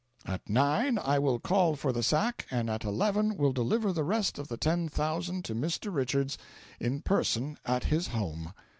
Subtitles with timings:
[0.25, 4.39] "At nine I will call for the sack, and at eleven will deliver the rest
[4.39, 5.93] of the ten thousand to Mr.
[5.93, 6.39] Richards
[6.79, 8.51] in person at his home.